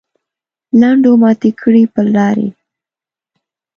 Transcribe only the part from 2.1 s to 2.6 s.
لارې.